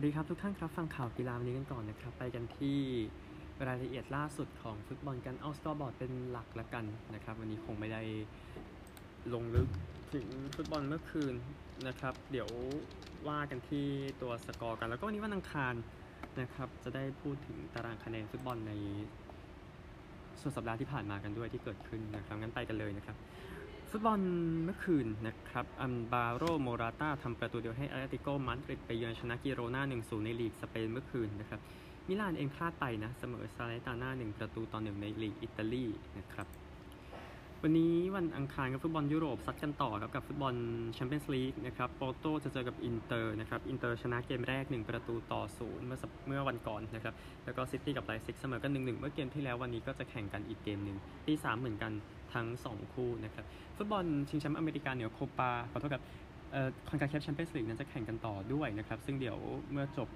[0.00, 2.78] สวัสดีครับทุกท่านครับฟังข่าวกีฬาวันนี้กันก่อนนะครับ ไปกันที่
[3.66, 6.84] รายละเอียดล่าสุดของฟุตบอลกันเอา scoreboard เป็นหลักละกัน
[7.14, 8.02] นะครับ วันนี้คงไม่ได้
[9.34, 9.68] ลงลึก
[10.14, 11.34] ถึงฟุตบอลเมื่อคืน
[11.86, 12.48] นะครับ เดี๋ยว
[13.28, 13.86] ว่ากันที่
[14.22, 15.74] ตัวสกอร์กัน แล้วก็วันนี้วันอังคาร
[16.40, 18.72] นะครับ จะได้พูดถึงตารางคะแนนฟุตบอลใน
[20.40, 23.16] ส่วนสัปดาห์ที่ผ่านมากันด้วยที่เกิดขึ้นนะครับงั้นไปกันเลยนะครับ
[23.90, 24.20] ฟุตบอล
[24.64, 31.60] เมื่อคืนนะ ครับ อัลบาโรโมราตาทำประตูเดียวให้แอตเลติโกมาดริดไปเยือนชนะกิโรนา1-0 ในลีกสเปนเมื่อคืนนะครับ
[32.06, 35.86] มิลานเองพลาดไปนะ เสมอซาแลร์นิตาน่า1ประตูต่อ1ในลีกอิตาลี
[36.18, 36.46] นะครับ
[37.64, 40.54] วันนี้วันอังคารกับฟุตบอลยุโรปซัดกันต่อครับกับฟุตบอล
[40.94, 50.96] แชมเปี้ยนส์ลีกนะครับปอร์โต้จะเจอกับอินเตอร์นะครับอินเตอร์ชนะเกมแรก 1 ประตูต่อศูนย์เมื่อเมื่อวันก่อนนะครับแล้วก็ซิตี้กับไลป์ซิกเสมอกัน 1-1 เมื่อเกมที่แล้ววันนี้ก็จะแข่งกันอีกเกมหนึ่ง
[51.26, 51.92] ตี 3เหมือนกัน
[52.34, 53.44] ทั้ง 2 คู่นะครับ
[53.76, 56.04] ฟุตบอลชิงแชมป์อเมริกาเหนือโคปาขอโทษครับ
[56.52, 59.38] เอ่อคอนคาแคฟแชมเปี้ยนส์ลีกนั้นจะแข่งกันต่อด้วยนะครับซึ่งเดี๋ยว
[59.72, 60.08] เมื่อจบ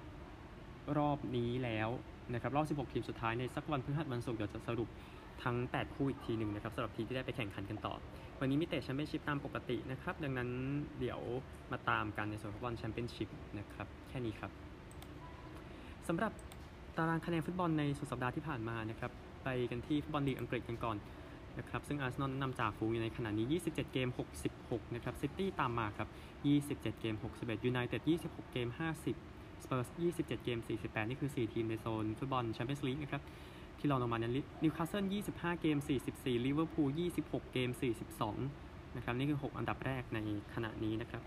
[0.97, 1.89] รอบนี้แล้ว
[2.33, 4.89] นะครับรอบ 16 ทีมสุดท้ายในสักวันพฤหัสวันศุกร์เดี๋ยวจะสรุป
[5.43, 7.93] ทั้ง 8 คู่อีกทีหนึ่งนะครับสำหรับทีมที่ได้ไปแข่งขันกันต่อ
[8.39, 10.49] วันนี้มีเตะแชมเปี้ยนชิพตามปกตินะครับ ดังนั้น
[10.99, 11.19] เดี๋ยว
[11.71, 14.51] มาตามกันในส่วนของฟุตบอลแชมเปี้ยนชิพนะครับแค่นี้ครับ
[16.07, 16.31] สำหรับ
[16.97, 19.11] ตารางคะแนนฟุตบอลในสุดสัปดาห์ที่ผ่านมานะครับ
[19.43, 20.97] ไปกันที่ฟุตบอลลีกอังกฤษกันก่อน
[21.57, 24.09] นะครับซึ่งอาร์เซนอลนำจากฝูงอยู่ในขณะนี้ 27 เกม
[24.51, 26.07] 66 นะครับซิตี้ตามมาครับ
[26.71, 33.21] 27 เกม 61ยูไนเต็ด 26 เกม 50สเปอร์ส27 เกม 48 นี่คือ 4 ทีมในโซนฟุตบอลแชมเปี้ยนส์ลีกนะครับ
[33.79, 35.77] ที่เรองลงมานั้นนิวคาสเซิล25 เกม
[36.11, 36.89] 44 ลิเวอร์พูล
[37.21, 37.69] 26 เกม
[38.33, 40.19] 42 นะครับ นี่คือ 6 อันดับแรกใน
[40.53, 41.21] ขณะนี้นะครับ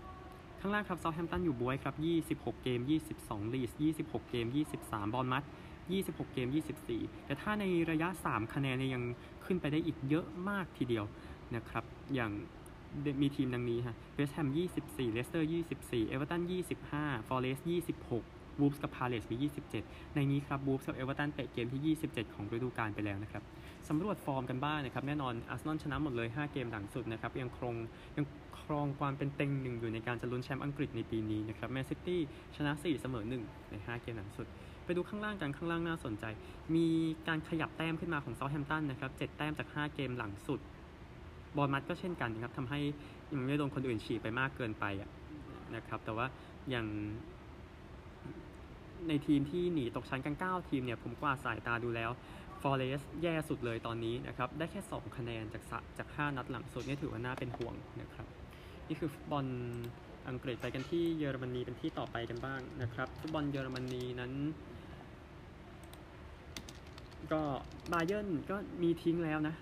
[0.59, 1.95] ข้างล่างครับเซาท์แฮมป์ตันอยู่บ๊วยครับ
[2.41, 2.79] 26 เกม
[3.17, 3.71] 22 ลีดส์
[4.01, 4.47] 26 เกม
[4.81, 5.43] 23 บอร์นมัธ
[5.89, 6.47] 26 เกม
[6.87, 9.03] 24 แต่ถ้าในระยะ 3 คะแนนเนี่ยยัง
[9.45, 11.05] ขึ้นไปได้อีกเยอะมากทีเดียว
[11.55, 11.83] นะครับ
[12.15, 12.31] อย่าง
[13.21, 14.47] มีทีมดังนี้ฮะเวสต์แฮม
[14.81, 16.41] 24 เลสเตอร์ 24 เอเวอร์ตัน
[16.85, 17.67] 25 ฟอร์เรสต์
[18.09, 19.47] 26 วูฟส์กับพาเลซมี
[19.81, 23.43] 27 ในนี้ครับวูฟส์กับเอเวอร์ตันเตะเกมที่ 27 ของฤดูกาลไปแล้วนะครับ
[23.89, 27.75] สำรวจฟอร์มกันบ้างนะครับแน่นอนอาร์เซนอลชนะหมดเลย 5 เกมหลังสุดนะครับยังครอง
[28.17, 28.25] ยัง
[28.61, 32.19] ครองความเป็นเต็งหนึ่งอยู่ในการจะลุ้นแชมป์อังกฤษในปีนี้นะครับแมนซิตี้
[32.55, 34.47] ชนะ 4 เสมอ 1 ใน 5 เกมหลังสุด
[34.85, 36.25] ไปดูข้างล่างกันข้างล่างน่าสนใจ
[36.75, 36.87] มี
[37.27, 40.59] การขยับแต้มขึ้นมาของเซาท์แฮมป์ตันนะครับ7แต้มจาก 5 เกมหลังสุด
[41.55, 42.79] บอลมัดก็เช่นกันนะครับทำให้
[43.31, 44.85] ยังไม่โดนคนอื่นฉีกไปมากเกินไป
[45.75, 46.25] นะครับแต่ว่า
[46.69, 46.87] อย่าง
[49.07, 52.11] ในทีมที่หนีตกชั้นกัน 9 ทีมเนี่ยผมกว่าสายตาดูแล้ว
[52.61, 55.63] ฟอร์เรสแย่สุดเลยตอนนี้นะครับ ได้แค่ 2 คะแนนจาก
[55.97, 58.27] จาก 5 นัดหลังสุดนี่ถือว่าน่าเป็นห่วงนะครับ
[58.87, 59.45] นี่คือฟุตบอล
[60.29, 64.31] อังกฤษไปกันที่เยอรมนีเป็นที่ต่อไปกันบ้างนะครับ ฟุตบอลเยอรมนีนั้น
[67.31, 67.41] ก็
[67.91, 69.55] บาเยิร์นก็มีทิ้งแล้วนะ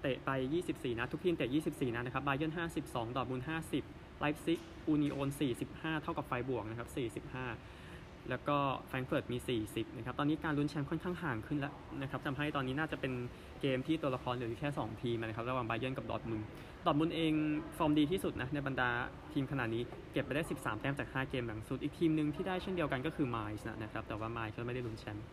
[0.00, 0.30] เตะไป
[0.66, 2.52] 24นัดทุกทีมเตะ 24นัดนะครับบาเยิร์น
[2.84, 3.42] 52 ดอร์ทมุนด์
[3.80, 5.28] 50ไลป์ซิกอูนิโอน
[5.66, 6.88] 45 เท่ากับไฟรบวร์กนะครับ
[7.34, 7.85] 45
[8.30, 8.56] แล้วก็
[8.88, 13.12] แฟรงก์เฟิร์ตมี 40 นะครับ ตอนนี้การลุ้นแชมป์ค่อนข้างห่างขึ้นแล้วนะครับทำให้ตอนนี้น่าจะเป็น
[13.60, 16.40] เกมที่ตัวละครเหลือแค่ 2 ทีมนะครับ ระหว่างบาเยิร์นกับดอร์ทมุน
[16.86, 17.32] ด์ดอร์ทมุนด์เอง
[17.76, 18.88] ฟอร์มดีที่สุดนะในบรรดา
[19.32, 19.82] ทีมขนาดนี้
[20.12, 25.26] เก็บไปได้ 13 แต้มจาก 5 เกมหลังสุด อีกทีมหนึ่งที่ได้เช่นเดียวกันก็คือไมซ์นะครับ แต่ว่าไมซ์ก็ไม่ได้ลุ้นแชมป์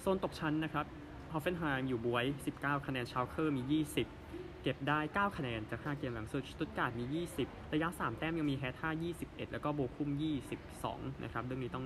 [0.00, 0.86] โซนตกชั้นนะครับ
[1.32, 2.24] ฮอฟเฟนไฮม์อยู่บ๊วย
[2.56, 4.19] 19 คะแนนชาวเคอร์มี 20
[4.62, 8.90] เก็บได้ 9 คะแนนจาก 5 เกมหลังสุดสตุตการ์ตมี 20 ระยะ 3 แต้มยังมีแฮร์ธ่า
[9.20, 10.10] 21 แล้วก็โบคุม
[10.66, 11.84] 22 นะครับ เรื่องนี้ต้อง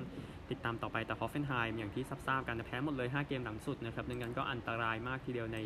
[0.50, 5.58] ติดตามต่อไป แต่ฮอฟเฟนไฮม์อย่างที่ทราบกันแพ้หมดเลย 5 เกมหลังสุดนะครับดังนั้นก็อันตรายมากทีเดียวใน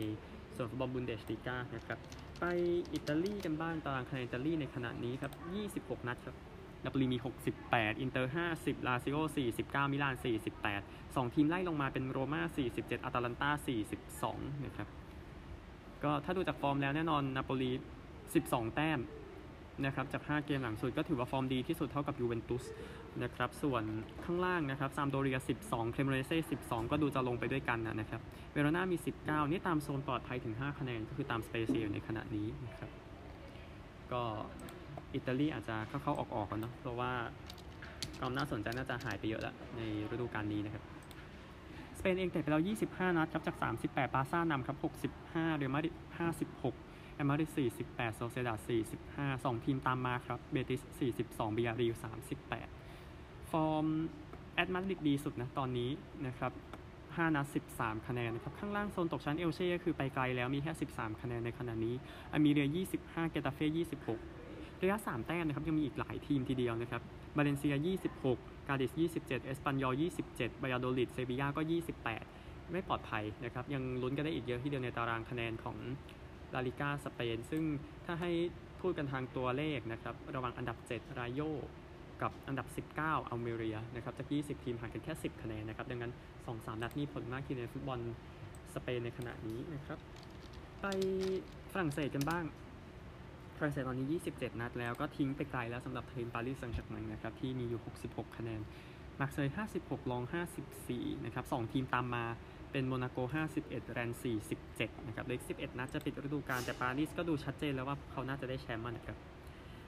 [0.57, 1.99] ส่วนฟุตบอลบุนเดสลีกานะครับ
[2.41, 2.45] ไป
[2.95, 5.33] อิตาลีกันบ้าง ตารางคะแนนอิตาลีในขณะนี้ครับ
[5.89, 6.37] 26 นัดครับ
[6.85, 7.19] นาโปลีมี
[7.61, 9.17] 68 อินเตอร์ 50 ลาซิโอ
[9.57, 10.15] 49 มิลาน
[10.65, 12.43] 48 2 ทีมไล่ลงมาเป็นโรม่า
[12.75, 13.51] 47 อาตาลันตา
[14.09, 14.89] 42 นะครับ
[16.05, 17.71] ก็ถ้าดูจากฟอร์มแล้วแน่นอนนาโปลี
[18.23, 19.01] 12 แต้ม
[19.85, 22.65] นะครับจาก 5 เกมหลังสุดก็ถือว่าฟอร์มดีที่สุดเท่ากับยูเวนตุส
[23.23, 23.83] นะครับส่วน
[24.25, 28.21] ข้างล่างนะครับซามพ์โดเรีย 12 เครโมเนเซ่12 ก็ดูจะลงไปด้วยกันนะครับ
[28.53, 32.91] เวโรนามี 19 นี่ตามโซนปลอดภัยถึง 5 คะแนน ก็คือตามสเปเซียในขณะนี้นะครับ
[34.13, 34.23] ก็
[35.15, 37.13] อิตาลีอาจจะเข้าๆออกๆกันเนาะเพราะว่า
[38.19, 39.81] ความน่าสนใจน่าจะหายไปเยอะแล้วใน
[40.11, 40.83] ฤดูกาลนี้นะครับ
[41.99, 44.77] สเปนเองเตะไปแล้ว 25 นัดครับจาก 38 บาร์ซ่านำครับ
[45.25, 45.95] 65 เรอัลมาดริด
[46.57, 47.51] 56แอตมาดริด
[47.85, 48.55] 48 โซเซียดาด
[49.39, 50.83] 45 2 ทีมตามมาครับ เบติส
[51.23, 51.93] 42บียาร์เรอัล
[52.73, 53.87] 38 ฟอร์ม
[54.55, 55.91] แอตมาดริดดีสุดนะตอนนี้
[56.27, 56.53] นะครับ
[56.95, 61.95] 5นัด13 คะแนนนะครับ ข้างล่างโซนตกชั้นเอลเช่ก็คือไปไกลแล้วมีแค่ 13 คะแนนในขณะนี้
[62.33, 62.69] อัลเมเรีย
[62.99, 63.85] 25 เกตาเฟ่
[64.35, 67.03] 26 ระยะ 3 แต้มนะครับยังมีอีกหลายทีมทีเดียวนะครับ
[67.37, 67.75] บาเลนเซีย
[68.27, 71.61] 26 กาดิส 27 เอสปันยอล 27บายาโดลิดเซบียาก็
[72.17, 75.77] 28 ไม่ปลอดภัยนะครับ ยังลุ้นกันได้อีกเยอะทีเดียวในตารางคะแนนของ
[76.55, 77.63] ลาลิก้าสเปน ซึ่ง
[78.07, 78.31] ถ้าให้
[78.81, 81.41] พูดกันทางตัวเลขนะครับ ระหว่างอันดับ 7 รายโย
[82.23, 86.13] กับอันดับ 19 อัลเมเรียนะครับ จาก 20 ทีมห่างกันแค่ 10 คะแนนนะครับ ดังนั้น
[86.47, 88.01] 2-3 นัดนี้ผลมากที่ในฟุตบอล
[88.75, 89.99] สเปนในขณะนี้นะครับ
[90.81, 90.87] ไป
[91.73, 92.45] ฝรั่งเศสกันบ้าง
[93.59, 98.61] ฝรั่งเศสตอนนี้ 27 นัดแล้วก็ทิ้งไปไกลแล้วสำหรับทีมปารีสแซงต์แชร์แมงนะครับที่มีอยู่ 66 คะแนน
[99.21, 100.23] มาร์เซย์56 ลอง
[100.75, 102.25] 54 นะครับ 2 ทีมตามมา
[102.73, 103.19] เป็นโมนาโก
[103.57, 104.11] 51 แรน
[104.59, 109.17] 47 นะครับเลืออีก11 นัดจะปิดฤดูกาลแต่ปารีสก็ดูชัดเจนแล้วว่าเขาน่าจะได้แชมป์นะครับ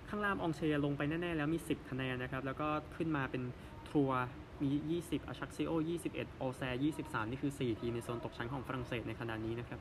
[0.09, 3.43] ข้างล่างองเชียลงไปแน่ ๆ แล้วมี 10 คะแนนนะครับ แล้วก็ขึ้นมาเป็น
[3.91, 4.21] ทรัวส์
[4.63, 5.73] มี 20 อฌักซิโอ
[6.09, 6.63] 21 โอแซร์
[6.99, 9.81] 23 นี่คือ 4 ทีมในโซนตกชั้นของฝรั่งเศสในขณะนี้นะครับ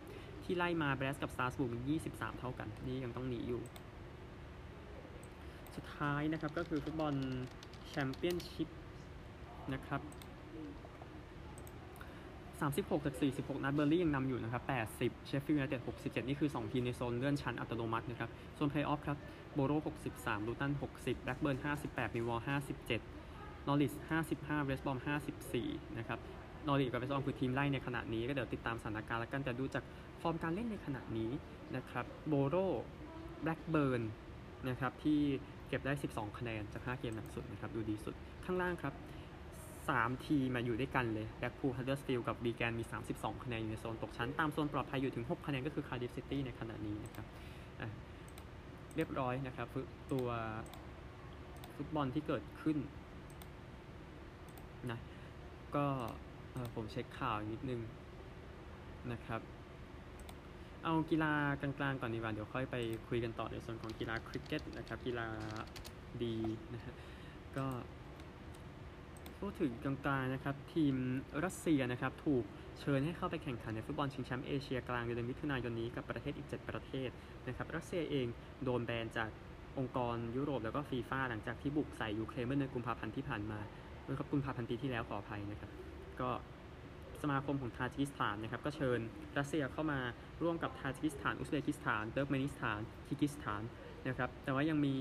[0.52, 3.62] ที่ไล่มาแบรสต์กับสตราส์บูร์กมี23 เท่ากัน นี่ยังต้องหนีอยู่
[5.76, 7.14] สุดท้ายนะครับก็คือฟุตบอล
[7.88, 8.70] แชมเปี้ยนชิพ
[9.74, 10.02] นะครับ
[12.60, 14.64] 36จาก46 นัดเบิร์นลีย์ยังนำอยู่นะครับ
[14.96, 19.18] 80 เชฟฟิลด์ยูไนเต็ด67 นี่คือ 2 ทีมในโซนเลื่อนชั้นอัตโนมัตินะครับ โซนเพลย์ออฟครับ
[19.54, 19.72] โบโร
[20.12, 21.58] 63 ลูตัน 60 แบล็กเบิร์น
[21.88, 22.40] 58 มิลล์วอลล์
[23.04, 23.94] 57 นอริช
[24.30, 25.00] 55 เวสต์บรอม
[25.48, 26.20] 54 นะครับ
[26.68, 29.84] นอริชกับเวสต์บรอมคือทีมไล่ในขณะนี้ก็เดี๋ยวติดตามสถานการณ์แล้วกันแต่ดูจาก
[30.22, 31.32] ฟอร์มการเล่นในขณะนี้
[31.76, 32.56] นะครับโบโร
[33.44, 34.02] แบล็กเบิร์น
[34.70, 35.20] นะครับที่
[35.68, 38.14] เก็บได้ 12 คะแนนจาก 5 เกมหลังสุดนะครับดูดีสุด
[38.46, 38.94] ข้างล่างครับ
[39.60, 42.84] 3 ทีมมาอยู่ด้วยกันเลยแบล็กพูลฮัดเดอร์สฟิลด์กับวีแกนมี
[43.14, 47.26] 32 คะแนนอยู่ในโซนตกชั้น ตามโซนปลอดภัยอยู่ถึง 6 คะแนนก็คือคาร์ดิฟฟ์ซิตี้ในขณะนี้นะครับ
[48.96, 49.68] เรียบร้อยนะครับ
[50.12, 50.28] ตัว
[51.76, 52.78] ฟุตบอลที่เกิดขึ้น
[54.92, 55.00] นะ
[55.76, 55.86] ก็
[56.76, 57.82] ผมเช็คข่าวนิดนึง
[59.12, 59.42] นะครับ
[60.84, 62.76] เอากีฬากลางๆก่อนดีกว่าเดี๋ยวค่อยไป
[63.08, 65.28] คุยกันต่อในส่วนของกีฬาคริกเก็ตนะครับ กีฬา
[66.24, 66.36] ดี
[66.74, 66.94] นะฮะ
[67.58, 67.68] ก็
[69.40, 70.96] พูดถึงกลางๆนะครับ ทีม
[71.46, 72.44] รัสเซียนะครับ ถูก
[72.80, 77.10] เชิญให้เข้าไปแข่งขันในฟุตบอลชิงแชมป์เอเชียกลางเดือนมิถุนายนนี้กับประเทศอีก 7 ประเทศ
[77.48, 78.28] นะครับ รัสเซียเอง
[78.64, 79.30] โดนแบนจาก
[79.78, 83.60] องค์กรยุโรปแล้วก็ฟีฟ่าหลังจากที่บุกใส่ยูเครนเมื่อเดือนกุมภาพันธ์ที่ผ่านมา
[84.04, 85.72] เมื่อครับกุมภาพันธ์ปีที่แล้วขออภัยนะครับ
[86.22, 86.30] ก็
[87.22, 89.00] สมาคมของทาจิกิสถานนะครับก็เชิญ
[89.38, 90.00] รัสเซียเข้ามา
[90.42, 93.64] ร่วมกับทาจิกิสถาน อุซเบกิสถานเติร์กเมนิสถานคีร์กีซสถาน
[94.08, 94.96] นะครับแต่ว่ายังมี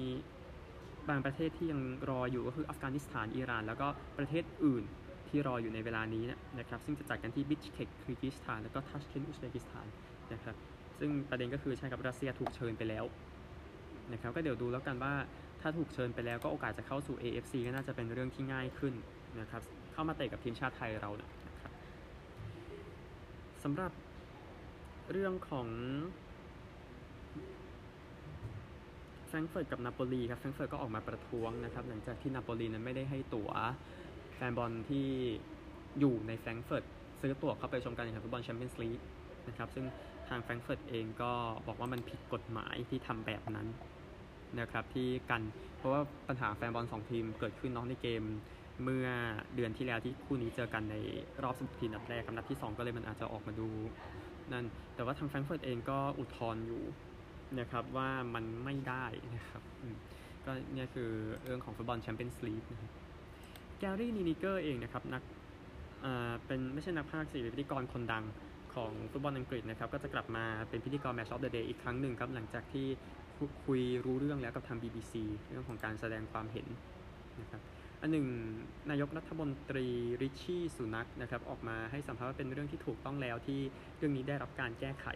[1.08, 1.80] บางประเทศที่ยัง
[2.10, 3.88] รออยู่ก็คืออัฟกานิสถานอิหร่าน แล้วก็
[4.18, 4.84] ประเทศอื่น
[5.28, 6.24] ที่รออยู่ในเวลานี้
[6.58, 9.86] นะครับซึ่งจะจัดกันที่บิชเคกคีร์กีซสถาน แล้วก็ทาชเคนต์อุซเบกิสถาน
[10.32, 10.56] นะครับ
[10.98, 13.04] ซึ่งประเด็นก็คือใช่กับรัสเซียถูกเชิญไปแล้ว
[14.12, 15.14] นะครับก็เดี๋ยวดูแล้วกันว่า
[15.60, 18.94] ถ้าถูกเชิญไปแล้วก็โอกาสจะเข้าสู่ AFC ก็น่าจะเป็นเรื่องที่ง่ายขึ้น
[19.40, 19.62] นะครับ
[19.98, 21.28] เข้ามาเตะกับทีมชาติไทยเรานะ
[21.62, 21.72] ครับ
[23.64, 23.92] สำหรับ
[25.10, 25.68] เรื่องของ
[29.26, 33.50] แฟรงเฟิร์ตกับนาโปลีครับแฟรงเฟิร์ตก็ออกมาประท้วงนะครับ หลังจากที่นาโปลีนั้นไม่ได้ให้ตั๋ว
[34.34, 35.06] แฟนบอลที่
[36.00, 36.84] อยู่ในแฟรงเฟิร์ต
[37.20, 39.00] ซื้อตั๋วเข้าไปชมการแข่งขันฟุตบอลแชมเปี้ยนส์ลีก
[39.48, 39.84] นะครับซึ่ง
[40.28, 41.32] ทางแฟรงเฟิร์ตเองก็
[41.66, 43.66] บอกว่ามันผิดกฎหมายที่ทำแบบนั้น
[44.60, 45.42] นะครับที่กัน
[45.76, 48.24] เพราะว่าปัญหาแฟนบอลสองทีมเกิดขึ้นเนาะในเกม
[48.84, 49.08] เมื่อ
[49.54, 50.96] เดือนที่แล้วที่คู่นี้เจอกันใน
[51.42, 53.68] รอบ16ทีมนัดแรกกับนัดที่ 2 ก็เลยมันอาจจะออกมาดู
[54.52, 54.64] นั่น
[54.94, 56.82] แต่ว่าทางแฟรงก์เฟิร์ตเองก็อุทธรณ์อยู่
[57.60, 59.04] นะครับว่ามันไม่ได้
[59.36, 59.62] นะครับ
[60.46, 61.10] ก็เนี่ยคือ
[61.44, 62.90] เรื่องของฟุตบอลแชมเปี้ยนส์ลีกนะครับ
[63.78, 65.22] แกรี่นีนิเกอร์เองนะครับนัก
[66.04, 68.24] อ่าเป็นไม่ใช่นักพากย์สิเป็นพิธีกรคนดัง
[68.74, 72.86] ของฟุตบอลอังกฤษนะครับก็จะกลับมาเป็นพิธีกร Match of the Day อีกครั้งหนึ่งครับหลังจากที่
[73.64, 75.12] คุยรู้เรื่องแล้วกับทาง BBC
[75.50, 76.66] เรื่องของการแสดงความเห็น
[77.40, 77.62] นะครับ
[78.02, 78.26] อันหนึ่ง
[78.90, 79.86] นายกรัฐมนตรี
[80.22, 83.60] ริชชี่สุนักนะครับออกมาให้สัมภาษณ์ว่าเป็นเรื่องที่ถูกต้องแล้วที่
[83.96, 85.06] เรื่องนี้ได้รับการแก้ไข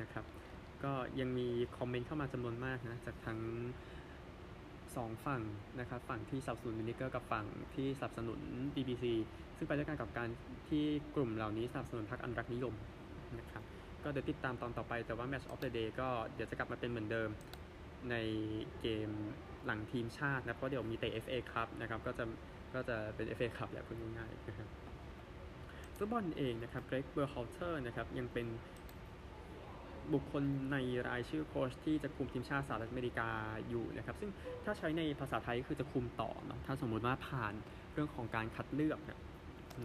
[0.00, 0.24] นะครับ
[0.84, 3.40] ก็ยังมีคอมเมนต์เข้ามาจำนวนมากนะจากทั้ง
[4.96, 5.42] สองฝั่ง
[5.80, 8.40] นะครับฝั่งที่สนับสนุนมินิเกอร์กับฝั่งที่สนับสนุน
[8.74, 9.04] BBC
[9.56, 10.28] ซึ่งไปด้วยกันกับการ
[10.68, 12.74] ที่กลุ่มเหล่านี้สนับสนุนพรรคอันรักนิยม
[13.38, 13.62] นะครับ
[14.04, 17.30] ก็เดี๋ยวติดตามตอนต่อไปแต่ว่า Match of the Day ก็เดี๋ยวจะกลับมาเป็นเหมือนเดิม
[18.10, 18.16] ใน
[18.80, 19.10] เกม
[19.66, 22.24] หลังทีมชาตินะเพราะเดี๋ยวมีเตะ FA ครับนะครับก็จะ
[22.74, 24.68] ก็จะเป็น FA ครับแหละพูดง่ายๆนะครับ
[25.96, 28.46] ฟุตบอลเองนะครับเกรกเบอร์ฮอลเทอร์นะครับยังเป็น
[30.12, 30.76] บุคคลใน
[31.08, 33.28] รายชื่อโค้ชที่จะคุมทีมชาติสหรัฐอเมริกา
[33.68, 34.30] อยู่นะครับซึ่ง
[34.64, 37.54] ถ้าใช้ในภาษาไทยก็คือจะคุมต่อเนาะถ้าสมมุติว่าผ่าน
[37.92, 38.98] เรื่องของการคัดเลือก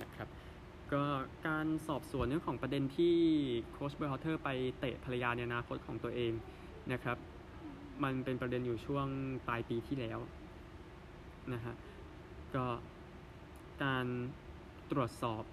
[0.03, 0.29] นะครับ
[0.93, 1.03] ก็
[1.47, 3.15] การสอบสวนเรื่องของประเด็นที่
[3.71, 6.33] โค้ชเบอร์ฮอลเทอร์ไปเตะภรรยาในอนาคตของตัวเอง
[6.93, 7.17] นะครับ
[8.03, 9.07] มันเป็นประเด็นอยู่ช่วง
[9.47, 10.19] ปลายปีที่แล้ว
[11.53, 11.75] นะฮะ
[12.55, 12.65] ก็
[13.83, 14.05] การ
[14.91, 15.43] ตรวจสอบ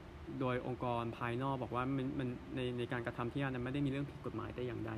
[0.41, 4.93] โดยองค์กรภายนอกบอกว่ามันมันในในการกระทำที่นั้นไม่ได้มีเรื่องผิดกฎหมายแต่อย่างใด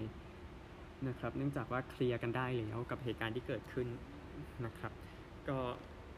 [1.08, 3.86] นะครับ เนื่องจากว่าเคลียร์กันได้แล้วกับเหตุการณ์ที่เกิดขึ้น
[4.66, 4.92] นะครับ
[5.48, 5.58] ก็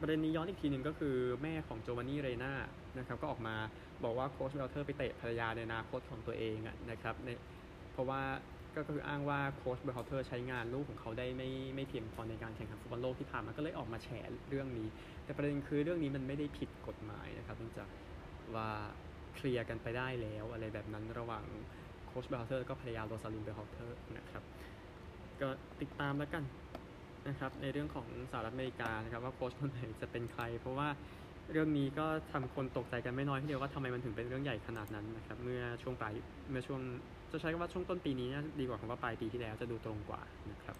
[0.00, 2.52] ประเด็นนี้ย้อนอีกทีหนึ่งก็คือแม่ของโจวานนี่เรนา
[2.98, 3.56] นะครับก็ออกมา
[4.04, 7.28] บอกว่าโค้ชเบอร์ฮอลเทอร์ไปเตะภรรยาในอนาคตของตัวเองอะนะครับใน
[7.92, 8.20] เพราะว่า
[8.76, 14.08] ก็คืออ้างว่าโค้ชเบอร์ฮอลเทอร์ใช้งานลูกของเขาได้ไม่ไม่เพียงพอในการแข่งขันฟุตบอลโลกที่ผ่านมาก็เลยออกมาแฉ
[14.48, 14.88] เรื่องนี้
[15.24, 17.88] แต่ประเด็นคือเรื่องนี้มันไม่ได้ผิดกฎหมายนะครับเนื่องจาก
[18.54, 18.68] ว่า
[19.34, 21.44] เคลียร์กันไปได้แล้วอะไรแบบนั้นระหว่าง
[22.06, 24.42] โค้ชเบอร์ฮอลเทอร์กับภรรยาโรซาลินเบอร์ฮอลเทอร์นะครับ
[25.40, 25.48] ก็
[25.80, 26.44] ติดตามแล้วกัน
[27.28, 30.88] นะครับในเรื่องของสหรัฐอเมริกานะครับว่าโค้ชคนไหนจะเป็นใคร เพราะว่า
[31.52, 36.12] เรื่องนี้ก็ทำคนตกใจกันไม่น้อยทีเดียวว่าทำไมมันถึงเป็นเรื่องใหญ่ขนาดนั้นนะครับเมื่อช่วงปลาย
[36.50, 36.80] เมื่อช่วง
[37.32, 40.20] จะใช้คำว่าช่วงต้นปีนี้นะดีกว่าคำว่าปลายปีที่แล้วจะดูตรงกว่า
[40.50, 40.76] นะครับ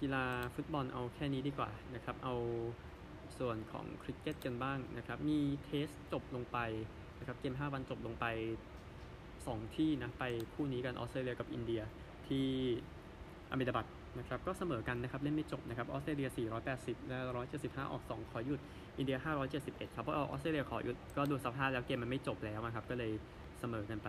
[0.00, 2.34] กีฬาฟุตบอลเอาแค่นี้ดีกว่านะครับ เอา
[3.38, 6.58] ส่วนของคริกเก็ตกันบ้างนะครับ มี Test จบลงไป
[7.18, 8.26] นะครับ เกม 5 วันจบลงไป
[9.04, 11.82] 2 คู่นะ ไปคู่นี้กันออสเตรเลียกับอินเดีย
[12.26, 12.46] ที่
[13.50, 13.86] อาห์เมดาบัด
[14.18, 16.28] นะครับ ก็เสมอกันนะครับ เล่นไม่จบนะครับ ออสเตรเลีย
[16.68, 17.18] 480 และ
[17.56, 18.60] 175 ออก 2 ขอหยุด
[18.98, 19.16] อินเดีย
[19.56, 23.12] 571 ครับ เพราะออสเตรเลียขอหยุด ก็ดูสภาพแล้วเกมมันไม่จบแล้วนะครับ ก็เลย
[23.60, 24.08] เสมอกันไป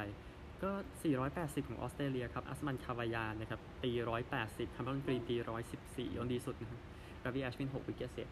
[0.63, 0.71] ก็
[1.19, 3.91] 480 ของออสเตรเลียครับ อัสมันคาวายานนะครับ ตี
[4.33, 5.35] 180 แคเมรอนกรีนตี
[5.75, 6.79] 114โยนดีสุดนะครับ
[7.23, 8.27] ราวีแอชวิน 6 wicket เสีย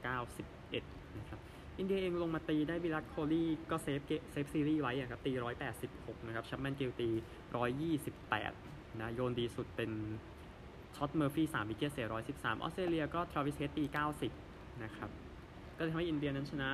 [0.56, 1.40] 91 นะครับ
[1.80, 5.32] อินเดียเองลงมาตีได้วิรัตโคลีก็ save save ซีรีส์ไว้อะครับตี
[5.80, 7.10] 186 นะครับ ชุบแมนกิลตี
[8.06, 9.92] 128 นะ โยนดีสุดเป็น
[10.96, 13.84] ทอดด์เมอร์ฟี่3 wicket เสีย 113 ออสเตรเลียก็ทราวิสเฮดตี
[14.34, 15.10] 90 นะครับ
[15.78, 16.70] ก็ทำให้อินเดียนั้นชนะ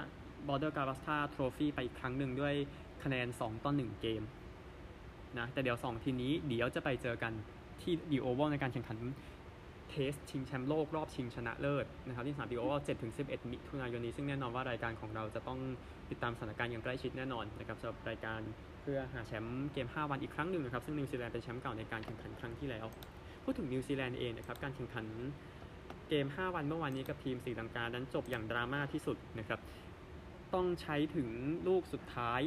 [0.47, 2.55] บอร์เดอร์กาวัสการ์ trophy ไปอีกครั้งหนึ่งด้วย
[3.05, 4.23] คะแนน 2 ต่อ 1 เกม
[5.37, 7.33] นะแต่เดี๋ยว 2 ทีมนี้เดี๋ยวจะไปเจอกัน
[7.81, 8.97] ที่ The Oval ในการแข่งขัน
[9.89, 15.59] Test ชิงแชมป์โลกรอบชิงชนะเลิศนะครับที่สนาม The Oval 7ถึง11 มิถุนายนนี้ ซึ่งแน่นอนว่ารายการของเราจะต้อง
[16.09, 18.39] ติดตามสถานการณ์อย่างใกล้ชิดแน่นอนนะครับสำหรับรายการ
[18.81, 22.85] เพื่อหาแชมป์เกม 5 วันอีกครั้งหนึ่งนะครับซึ่งนิวซีแลนด์เป็นแชมป์เก่าในการแข่งขันครั้งที่แล้ว
[23.43, 25.05] พูดถึงนิวซีแลนด์เองนะครับการแข่งขัน
[26.09, 29.59] เกม 5 วันเมื่อวานนี้กับทีมศรีลังกานั้นจบอย่างดราม่าที่สุดนะครับ
[30.53, 31.29] ต้องใช้ถึง
[31.67, 32.41] ลูกสุดท้าย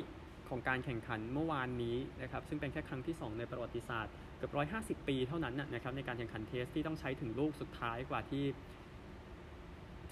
[0.49, 4.53] ของการแข่งขันเมื่อวานนี้นะครับซึ่งเป็นแค่ครั้งที่ 2 ในประวัติศาสตร์เกือบ
[5.01, 8.45] 150 ปีเท่านั้นนะครับในการแข่งขัน Test ที่ต้องใช้ถึงลูกสุดท้ายกว่าที่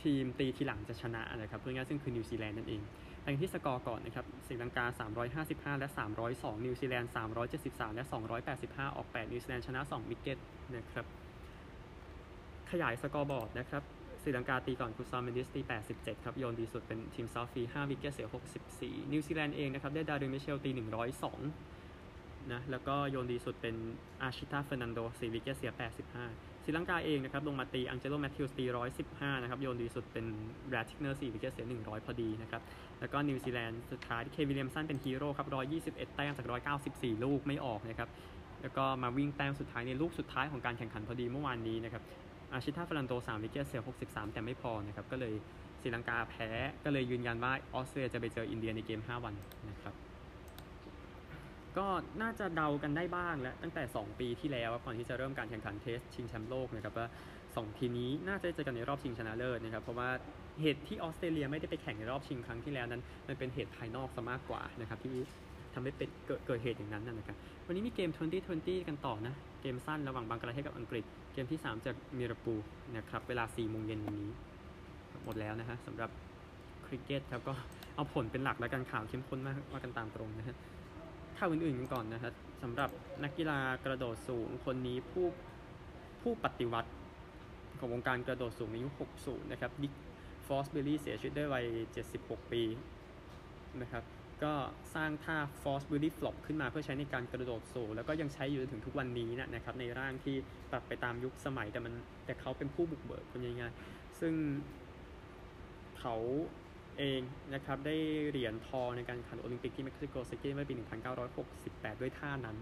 [0.03, 2.81] ทีมตีทีหลังจะชนะนะครับเพื่อง่ายซึ่งคือนิวซีแลนด์นั่นเอง
[3.23, 4.85] ไปที่สกอร์ก่อนนะครับศรีลังกา
[5.73, 5.89] 355 และ
[6.27, 7.13] 302 นิวซีแลนด์
[7.53, 8.05] 373 และ
[8.51, 10.39] 285 ออก 8 นิวซีแลนด์ชนะ 2 wicket
[10.77, 11.07] นะครับ
[12.71, 13.83] ขยาย scoreboard นะครับ
[14.27, 15.61] ศรีลังกาตีก่อนคูซาลเมนดิสตี
[15.93, 18.29] 87 ครับ โยนดีสุดเป็นทิมซาวที5 wicket เสีย
[18.69, 20.71] 64 นิวซีแลนด์เองนะครับ ได้แดริลมิเชลตี
[21.61, 23.75] 102 นะ แล้วก็โยนดีสุดเป็น
[24.23, 25.73] อาชิตาเฟอร์นันโด4 wicket เสีย
[26.19, 28.65] 85ศรีลังกาเองนะครับ ลงมาตีอังเจโลแมทธิวสตี
[29.05, 30.27] 115 นะครับ โยนดีสุดเป็น
[30.69, 32.63] แรดทิกเนอร์4วิกเก็ตเสีย 100 พอดีนะครับ
[33.01, 36.47] แล้วก็นิวซีแลนด์สุดท้ายเคนวิลเลียมสันเป็นฮีโร่ครับ 121 แต้มจาก
[36.85, 38.09] 194 ลูกไม่ออกนะครับ
[38.63, 42.03] แล้วก็มาวิ่งแต้มสุดท้ายในลูกสุดท้ายของการแข่งขันพอดีเมื่อวานนี้นะครับ
[42.53, 45.35] อาชิตาเฟอร์นันโด3 wicket เสีย 63 แต่ไม่พอนะครับ ก็เลย
[45.81, 46.49] ศรีลังกาแพ้
[46.85, 49.35] ก็เลยยืนยันว่าออสเตรเลียจะไปเจออินเดียในเกม 5 วัน
[49.71, 49.95] นะครับ
[51.77, 51.87] ก็
[52.23, 57.09] น่าจะเดากันได้บ้างแล้วตั้งแต่ 2 ปีที่แล้วก่อนที่จะเริ่มการแข่งขัน Test ชิงแชมป์โลกนะครับว่า
[57.43, 60.11] 2ทีมนี้น่าจะเจอกันในรอบชิงชนะเลิศนะครับ เพราะว่า
[60.61, 65.13] เหตุที่ออสเตรเลียไม่ได้ไปแข่งในรอบชิงครั้งที่แล้วนั้น มันเป็นเหตุภายนอกซะมากกว่านะครับที่
[65.79, 66.09] ทำให้เป็น
[66.47, 68.11] เกิดเหตุอย่างนั้นนะครับวันนี้มีเกม
[68.49, 72.55] 2020 กันต่อนะ เกมสั้นระหว่างบังกลาเทศกับอังกฤษ เกมที่ 3 จากมิราปู
[72.97, 74.31] นะครับเวลา4โมงเย็นวันนี้
[75.25, 76.11] หมดแล้วนะฮะสำหรับ
[76.87, 77.55] คริกเก็ตครับก็
[77.95, 80.57] เอาผลเป็นหลักแล้วกันข่าวเข้มข้นมากว่ากันตามตรงนะฮะ
[81.39, 82.91] ข่าวอื่นๆกันก่อนนะฮะสำหรับ
[83.23, 85.27] นักกีฬากระโดดสูงคนนี้ผู้
[86.23, 86.91] ผู้ปฏิวัติ
[87.79, 88.93] ของวงการกระโดดสูงในยุค
[89.23, 89.93] 60 นะครับดิก
[90.47, 91.65] ฟอสเบอรี่เสียชีวิตด้วยวัย
[92.09, 92.63] 76 ปี
[93.83, 94.05] นะครับ
[94.45, 94.55] ก็
[94.95, 100.37] สร้างท่า Fosbury Flop ขึ้นมาเพื่อใช้ในการกระโดดสูงแล้วก็ยังใช้อยู่จนถึงทุกวันนี้นะนะครับในร่างที่
[100.71, 101.95] ปรับไปตามยุคสมัยแต่มัน
[102.27, 104.35] แต่เขาเป็นผู้บุกเบิกคนง่ายๆซึ่ง
[105.99, 106.17] เขา
[106.99, 107.21] เอง
[107.55, 107.97] นะครับได้
[108.31, 110.75] เหรียญทองในการแข่งโอลิมปิกที่เม็กซิโกซิตี้เมื่อปี
[111.39, 112.57] 1968 ด้วยท่านั้น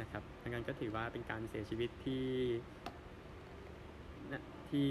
[0.00, 2.24] นะครับดังนั้นก็ถือว่าเป็นการเสียชีวิตที่
[4.32, 4.88] นะที่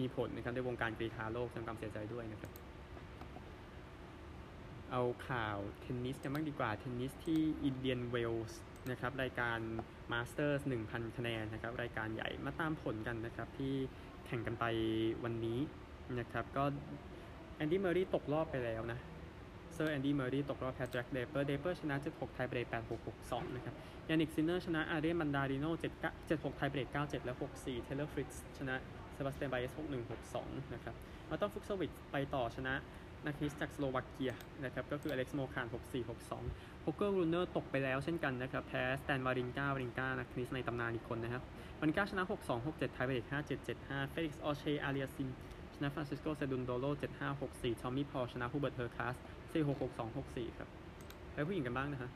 [0.00, 2.52] มีผลนะครับในวงการกรีฑาโลกแสดงความเสียใจด้วยนะครับ
[4.92, 9.58] เอาข่าวเทนนิสกันบ้างดีกว่าเทนนิสที่อินเดียนเวลส์นะครับรายการ
[10.12, 13.74] Masters 1,000 คะแนนนะครับรายการใหญ่มาตามผลกันนะครับที่
[14.26, 14.64] แข่งกันไป
[15.24, 15.58] วันนี้
[16.18, 16.64] นะครับก็
[17.56, 18.98] แอนดี้เมอร์รี่ตกรอบไปแล้วนะ
[19.74, 23.74] เซอร์แอนดี้เมอร์รี่ตกรอบแพ้แจ็คเดรเปอร์เดรเปอร์ชนะ 7-6 tiebreak 8-6 6-2 นะครับ
[24.08, 28.74] ยานิกซินเนอร์ชนะอาเดรียนมันนาริโน7-6 tiebreak 9-7 และ 6-4 เทเลอร์ฟริตซ์ชนะ
[29.12, 30.94] เซบาสเตียนบาเอซ 6-1 6-2 นะครับ
[31.28, 32.74] มาร์ตันฟุกโซวิกไปต่อชนะ
[33.26, 34.32] นักเทนนิสจากสโลวาเกีย
[34.64, 36.08] นะครับก็คืออเล็กซ์โมลคาน6-4
[36.40, 41.42] 6-2โฮลเกอร์รูเนอตกไปแล้วเช่นกันนะครับแพ้สแตนวารินกาวารินกานักเทนนิสในตำนานอีกคนนะครับ
[41.78, 45.28] วารินกาชนะ 6-2 6-7 tiebreak 5-7 7-5เฟลิกซ์ออเชอาเลียซีม
[45.74, 46.86] ชนะฟรานซิสโกเซรุนโดโล
[47.18, 49.14] 7-5 6-4ทอมมี่พอลชนะฮูเบิร์ตเฮอร์คาซ
[49.52, 50.68] 4-6 6-2 6-4ครับ
[51.32, 52.10] ไปผู้หญิงกันบ้างนะฮะ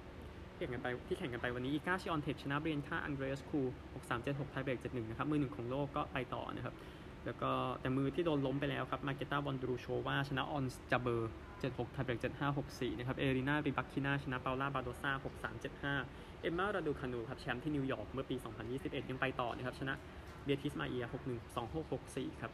[0.57, 3.61] ที่แข่งกันไปที่แข่งกันไปวันนี้อีก้าชวิออนเทคชนะเบียงก้าอันเดรสคู
[4.07, 6.75] 6376 tiebreak 71นะครับมือหนึ่งของโลกก็ไปต่อนะครับ
[7.27, 12.19] แล้วก็แต่มือที่โดนล้มไปแล้วครับมาร์เกต้าวอนดรูโชวาชนะออนจาเบอร์ 76 tiebreak
[12.59, 15.11] 7564 นะครับ เอเลนาริบาคินาชนะเปาล่าบาโดซ่า
[15.93, 18.37] 6375 เอ็มมาราดูคานูครับแชมป์ที่นิวยอร์กเมื่อปี
[18.73, 19.95] 2021 ยังไปต่อนะครับ ชนะ
[20.45, 21.87] เบียทริซไมอา61
[22.35, 22.53] 2664 ครับ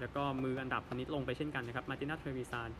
[0.00, 2.70] แล้วก็มืออันดับคนนี้ลงไปเช่นกันนะครับ มาร์ตินาเทรวิซาน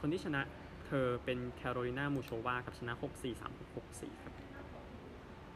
[0.00, 0.40] คนที่ชนะ
[0.86, 3.42] เธอเป็นแคโรลินามูโชวาครับชนะ 64
[3.78, 4.32] 3664 ครับ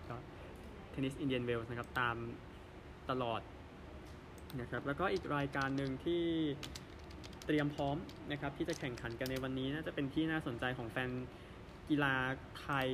[0.09, 0.17] ก็
[0.91, 2.17] เทนนิสอินเดียนเวลส์นะครับตาม
[3.11, 3.41] ตลอด
[4.61, 6.23] นะครับแล้วก็อีกรายการหนึ่งที่
[7.47, 7.97] เตรียมพร้อม
[8.33, 11.11] นะครับที่จะแข่งขันกันในวันนี้น่าจะเป็นที่น่าสนใจของแฟน
[11.89, 12.15] กีฬา
[12.61, 12.89] ไทย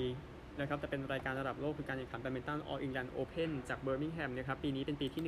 [0.61, 5.23] นะครับแต่เป็นรายการระดับโลกคือการแข่งขันแบดมินตัน All England Open จากเบอร์มิงแฮมนะครับปีนี้เป็นปีที่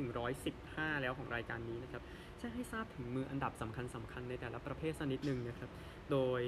[0.48, 2.02] 115 แล้วของรายการนี้นะครับ
[2.38, 5.70] แจ้งให้ทราบถึงมืออันดับสำคัญสำคัญในแต่ละประเภทสักนิดหนึ่งนะครับ
[6.12, 6.40] โดย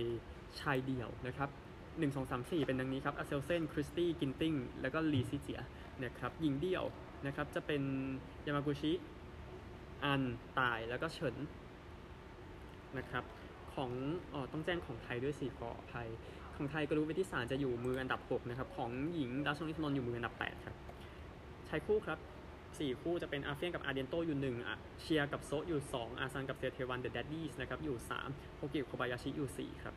[0.61, 1.51] ชายเดี่ยวนะครับ
[1.99, 5.61] 1 2 3 4 เป็นดังนี้ครับอักเซลเซนคริสตี้กินติ้งแล้วก็ลีซิเจีย
[6.05, 6.85] นะครับหญิงเดี่ยว
[7.27, 7.83] นะครับจะเป็น
[8.47, 8.93] ยามากุชิ
[10.05, 11.37] อันไต้แล้วก็เฉิน
[12.99, 13.25] นะครับ
[13.75, 13.91] ของ
[14.33, 16.09] อ๋อต้องแจ้งของไทยด้วยสิขออภัย
[16.57, 20.77] ของไทยกุลวุฒิวิทิตศานต์จะอยู่มืออันดับ 6 นะครับ ของหญิงรัชนกอินทนนท์อยู่มืออันดับ 8 ครับ
[21.69, 22.19] ชายคู่ครับ
[22.65, 27.97] 4 คู่จะเป็นอัลเฟียนกับอาร์เดียนโตอยู่1อารอนเชียกับโซอยู่ 2 อาซานกับเซเตียวัน The Daddies นะครับอยู่
[28.29, 29.95] 3 โฮกิโคบายาชิอยู่ 4 ครับ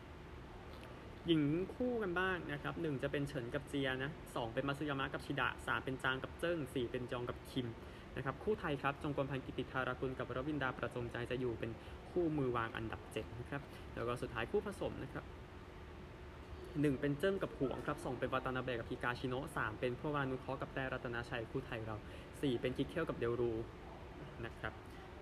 [1.25, 1.43] หญิง
[1.75, 7.67] คู่กันบ้างนะครับ 1 จะเป็นเฉินกับเจียนะ 2 เป็นมัตสึยามะกับชิดะ 3 เป็นจางกับเจิ้ง4 เป็นจองกับคิม
[8.17, 11.71] นะครับคู่ไทยครับจงกลพรรณกิติธรากุลกับรวินดาประจงใจจะอยู่เป็น
[12.11, 13.61] คู่มือวางอันดับ7นะครับ
[13.95, 15.25] แล้วก็สุดท้ายคู่ผสมนะครับ
[16.81, 21.95] หนึ่งเป็นเจิ้งกับหวงครับสองเป็นวาตานาเบกับฮิกาชิโนะสามเป็นพัววรานุเคราะห์กับแต้รัตนาชัยคู่ไทยเรา
[22.41, 23.53] สี่เป็นคิกเกลกับเดลรู
[24.45, 24.73] นะครับ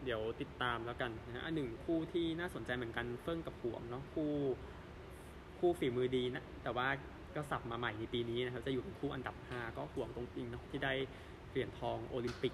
[0.04, 4.32] เดี๋ยวติดตามแล้วกันนะฮะอันหนึ่งคู่ที่น่าสนใจเหมือนกันเฟิ่งกับหวงเนาะคู่
[5.60, 6.88] คู่ฝีมือดีนะแต่ว่า
[7.36, 10.94] ก็สับมาใหม่ในปีนี้นะครับจะอยู่เป็นคู่อันดับ 5 ก็ห่วงตรงจริงเนาะที่ได้
[11.50, 12.54] เหรียญทองโอลิมปิก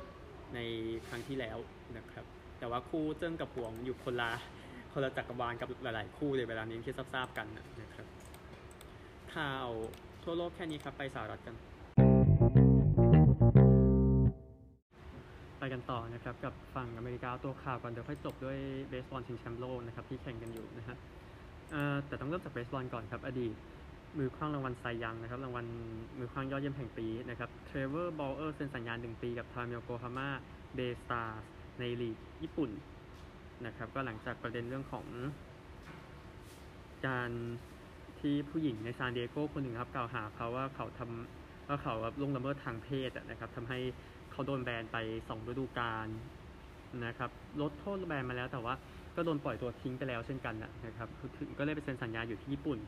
[0.55, 0.59] ใน
[1.07, 1.57] ครั้งที่แล้ว
[1.97, 2.25] นะครับ
[2.59, 4.31] แต่ว่าคู่เจิ้งกับหวงอยู่คนละ
[4.93, 7.47] คนละจักรวาลกับหลาย ๆ คู่เลยเวลานี้ที่ทราบๆกัน
[7.81, 8.07] นะครับ
[9.35, 9.67] ข่าว
[10.23, 11.55] ทั่วโลกแค่นี้ครับไปสหรัฐกัน
[15.59, 18.57] ไปกันต่อนะครับกับฝั่งอเมริกาตัวข่าวก่อนเดี๋ยวค่อยจบด้วย
[18.89, 20.95] เบสบอลชิงแชมป์โลกนะครับที่แข่งกันอยู่นะฮะ
[22.07, 23.53] แต่ต้องเริ่มจากเบสบอลก่อนครับอดีต
[24.17, 25.65] มือขว้างรางวัลไซยังนะครับ รางวัล
[26.17, 30.29] มือขว้างยอดเยี่ยมแห่งปีนะครับเทรเวอร์บาวเออร์เซ็นสัญญา 1 ปีกับทางโยโกฮาม่า
[30.75, 31.41] เบย์สตาร์
[31.79, 32.69] ในลีกญี่ปุ่น
[33.65, 35.05] นะครับ ก็หลังจากประเด็นเรื่องของ
[37.07, 37.31] การ
[38.19, 43.79] ที่ผู้หญิงในซานดิเอโกคนหนึ่งครับ กล่าวหาเขาว่าเขาทำว่าเขาแบบลงละเมิดทางเพศอะนะครับทำให้
[44.31, 44.97] เขาโดนแบนไป
[45.29, 46.07] สองฤดูกาล
[47.05, 47.29] นะครับ
[47.61, 48.73] ลดโทษแบนมาแล้วแต่ว่า
[49.15, 52.79] ก็โดนปล่อยตัวทิ้งไปแล้วเช่นกันนะนะครับถึงก็เลยไปเซ็นสัญญาอยู่ที่ญี่ปุ่น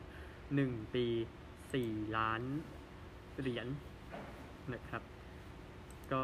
[0.54, 1.06] หนึ่งปี
[1.74, 2.40] สี่ล้าน
[3.40, 3.66] เหรียญ
[4.72, 5.02] นะครับ
[6.12, 6.22] ก็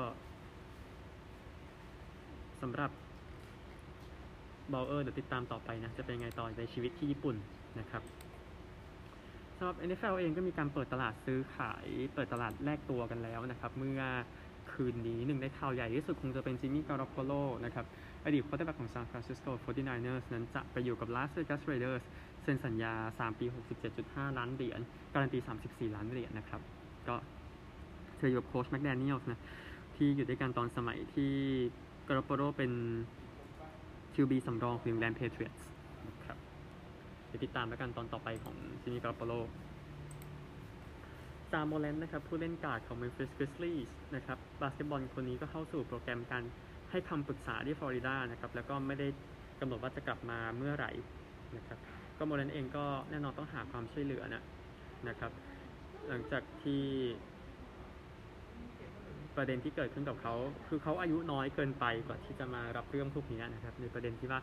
[2.62, 2.90] สำหรับ
[4.72, 7.36] บาวเออร์เดี๋ยวติดตามต่อไปนะ จะเป็นไงต่อในชีวิตที่ญี่ปุ่น
[7.78, 8.02] นะครับ
[9.56, 14.02] สำหรับ NFL เองก็มีการเปิดตลาดซื้อขาย เปิดตลาดแลกตัวกันแล้วนะครับ เมื่อ
[14.72, 17.32] คืนนี้หนึ่งในข่าวใหญ่ที่สุดคงจะเป็นจิมมี่การอปโปโล
[17.64, 17.86] นะครับ
[18.24, 22.04] อดีต quarterback ของซานฟรานซิสโก 49ers นั้นจะไปอยู่กับ Las Vegas Raiders
[22.42, 23.46] เซ็นสัญญา 3 ปี
[23.92, 24.80] 67.5 ล้านเหรียญ
[25.12, 26.60] การันตี 34 ล้านเหรียญนะครับ
[27.08, 27.14] ก็
[28.16, 29.40] เธออยู่กับโค้ชแมคแดเนียลส์นะ
[29.96, 31.32] ที่อยู่ด้วยกันตอนสมัยที่
[32.08, 32.72] การอปโปโลเป็น
[34.14, 35.62] QB สำรองของ England Patriots
[36.08, 36.38] นะครับ
[37.26, 39.32] เดี๋ยวติดตามแล้วกันตอนต่อไปของจิมมี่การอปโปโล
[41.50, 46.42] จามอแรนต์นะครับ ผู้เล่นการ์ดของ Memphis Grizzlies นะครับ บาสเกตบอลคนนี้ก็เข้าสู่โปรแกรมการ
[46.90, 49.08] ให้คำปรึกษาที่ฟลอริดานะครับ แล้วก็ไม่ได้
[49.60, 50.90] กำหนดว่าจะกลับมาเมื่อไหร่
[51.56, 51.78] นะครับ
[52.20, 54.42] ก็โมเลนเองก็แน่นอนต้องหาความช่วยเหลือนะ
[55.08, 55.32] นะครับ
[56.08, 56.84] หลังจากที่
[59.36, 60.34] ประเด็นที่เกิดขึ้นกับเขา
[60.68, 64.40] คือเขาอายุน้อยเกินไปกว่าที่จะมารับเรื่องพวกนี้นะครับ ในประเด็นที่ว่า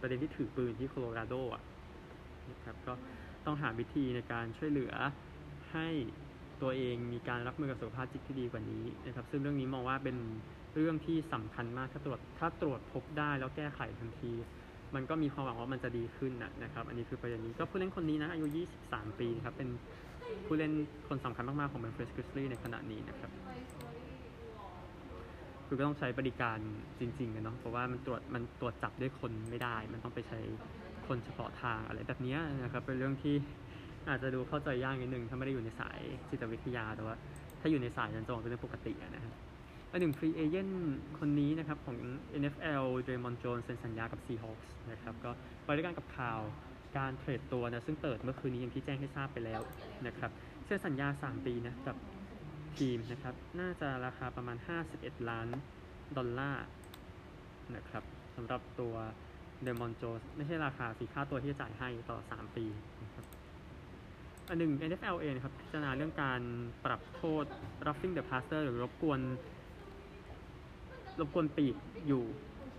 [0.00, 1.62] ประเด็นที่ถือปืนที่โคโลราโดอะ
[2.50, 2.92] นะครับก็
[3.46, 4.92] ต้องหาวิธีในการช่วยเหลือ
[5.72, 5.88] ให้
[6.62, 10.16] ตัวเองมีการรับมือกับสุขภาพจิตที่ดีกว่านี้นะครับ ซึ่งเรื่องนี้มองว่าเป็น
[10.74, 14.32] เรื่องที่สำคัญมากถ้าตรวจถ้าตรวจพบได้แล้วแก้ไขทันที
[14.94, 18.46] มันก็มีความหวังว่ามันจะดีขึ้นนะนะครับ อันนี้คือประเด็นนี้ก็ผู้เล่นคนนี้นะอายุ
[18.82, 19.68] 23 ปีครับ เป็น
[20.46, 20.72] ผู้เล่น
[21.08, 23.30] คนสำคัญมาก ๆ ของ Memphis Grizzlies ในขณะนี้นะครับ
[25.66, 26.58] คือก็ต้องใช้บริการ
[27.00, 30.38] จริงๆกันเนาะเพราะว่ามันตรวจมันตรวจจับด้วยคนไม่ได้ มันต้องไปใช้
[31.06, 33.34] คนเฉพาะทางอะไรแบบนี้นะครับเป็นเรื่องที่
[34.08, 35.98] อาจจะดูเข้าใจยากนิดนึงถ้าไม่ได้อยู่ในสาย
[36.30, 37.14] จิตวิทยาแต่ว่า
[37.60, 39.34] ถ้าอยู่ในสายนั้นจะมองเป็นเรื่องปกติอะนะครับ
[39.92, 41.96] อันหนึ่ง free agent คนนี้นะครับของ
[42.40, 45.30] NFL เดรมอนต์โจนส์เซ็นสัญญากับ Seahawks นะครับก็
[45.64, 46.40] ไปด้วยกันกับข่าว
[46.96, 49.60] การ trade ตัวนะซึ่งเปิดเมื่อคืนนี้อย่างที่แจ้งให้ทราบไปแล้ว
[50.06, 50.30] นะครับ
[50.66, 51.96] เซ็นสัญญา 3 ปีนะกับ
[52.78, 54.56] ทีมนะครับน่าจะราคาประมาณ
[54.92, 55.48] 51 ล้าน
[56.16, 56.64] ดอลลาร์
[57.76, 58.04] นะครับ
[58.36, 58.94] สำหรับตัว
[59.62, 62.64] เดรมอนต์โจนส์ไม่ใช่ราคาสีค่าตัวที่จะจ่ายให้ต่อ 3 ปี
[63.04, 63.24] นะครับ
[64.48, 66.40] อันหนึ่ง NFL เองนะครับพิจารณาเรื่องการ
[66.84, 67.44] ปรับโทษ
[67.86, 69.20] roughing the passer หรือรบกวน
[71.18, 72.24] รบกวนปีกอยู่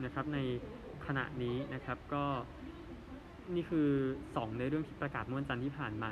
[0.03, 0.39] นะครับใน
[1.07, 2.23] ขณะนี้นะครับก็
[3.55, 3.87] นี่คือ
[4.25, 6.11] 2 ในเรื่องที่ประกาศเมื่อวันจันทร์ที่ผ่านมา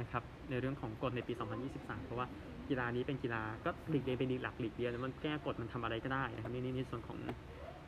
[0.00, 1.32] นะครับในเรื่องของกฎในปี
[1.68, 2.26] 2023 เพราะว่า
[2.68, 7.18] กีฬานี้เป็นกีฬาก็หลีกเดียวเป็นลีกหลักหลีกเดียวแล้วมันแก้กฎมันทำอะไรก็ได้นะครับนี่นี่นส่วนของ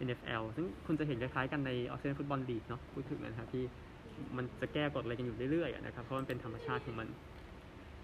[0.06, 3.64] NFL ซึ่งคุณจะเห็นคล้ายๆกันในออสเตรเลียฟุตบอลลีกเนาะพูดถึงนะครับที่
[4.37, 7.09] มันจะแก้กฎอะไรกันอยู่เรื่อยๆนะครับเพราะมันเป็นธรรมชาติของมัน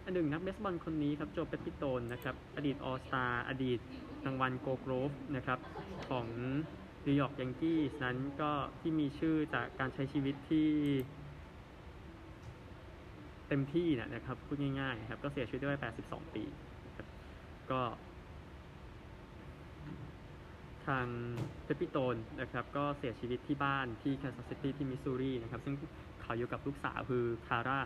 [0.09, 3.79] อันหนึ่งนักเบสบอลคนนี้ครับโจเปปิโตนนะครับอดีตออสตาอดีต
[4.27, 5.59] รางวัลโกโกรฟนะครับ
[6.09, 6.27] ของ
[7.07, 10.69] นิวยอร์กยังกี้นั้นก็ที่มีชื่อจากการใช้ชีวิตที่
[13.49, 16.45] เต็มที่นะครับพูดง่ายๆครับก็เสียชีวิตด้วย 82 ปี
[17.71, 17.83] ก็
[20.87, 21.07] ทาง
[21.64, 25.75] เปปปิโตนนะครับ ก็เสียชีวิตที่บ้านที่แคนซัสซิตี้ที่มิสซูรีนะครับ ซึ่ง
[26.23, 27.81] เขาอยู่กับลูกสาวคือคาร่า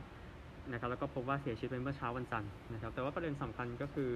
[0.72, 4.10] นะครับแล้วก็พบว่าเสียชีวิตเป็นเมื่อเช้าวันจันทร์นะครับแต่ว่าประเด็นสำคัญก็คือ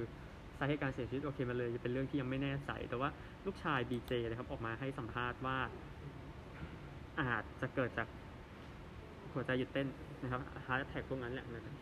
[0.58, 3.08] สาเหตุการเสียชีวิตโอเคมันเลยเป็นเรื่องที่ยังไม่แน่ใจ แต่ว่า
[3.46, 5.58] ลูกชายบีเจนะครับออกมาให้สัมภาษณ์ว่า
[7.20, 8.08] อาจจะเกิดจาก
[9.32, 9.88] หัวใจหยุดเต้น
[10.22, 11.74] นะครับ heart attack พวกนั้นแหละนะครับ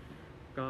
[0.58, 0.66] ก็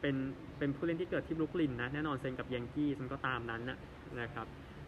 [0.00, 0.16] เป็น
[0.58, 3.78] เป็นผู้เล่นที่เกิดที่บรุกลินนะแน่นอนเซ็นกับแยงกี้ซึ่งก็ตามนั้นนะ
[4.20, 4.46] นะครับ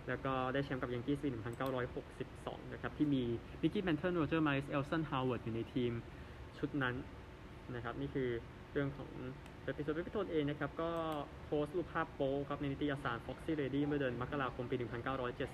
[0.09, 1.29] แล้วก็ได้แชมป์กับแยงกี้ปี
[2.01, 3.23] 1962 นะครับ ที่มี
[3.63, 5.93] มิกกี้แมนเทิลโรเจอร์มาริสเอลสตันฮาวเวิร์ดอยู่ในทีม
[6.59, 6.95] ชุดนั้น
[7.75, 8.29] นะครับนี่คือ
[8.73, 9.11] เรื่องของ
[9.63, 10.91] เปปิโซเปปิโตนเองนะครับก็
[11.45, 14.77] โพสต์รูปภาพโป๊ครับในนิตยสาร Foxy Lady เมื่อเดือนมกราคมปี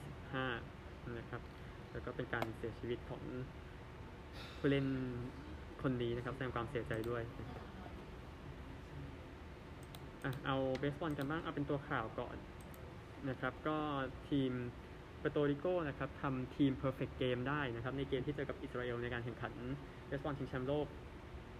[0.01, 1.43] 1975 นะครับ
[1.93, 3.23] แล้วก็เป็นการเสียชีวิตของ
[4.59, 4.87] ผู้เล่น
[5.83, 7.23] คนนี้นะครับแสดงความเสียใจด้วย
[10.25, 12.37] อะเอาเบสบอลกันบ้างเอาเป็นตัวข่าวก่อน
[13.29, 13.79] นะครับก็
[14.29, 14.53] ทีม
[15.21, 19.53] เปโตริโกนะครับทำทีม perfect game ได้นะครับในเกมที่เจอกับอิสราเอลในการแข่งขัน
[20.07, 20.87] เบสบอลชิงแชมป์โลก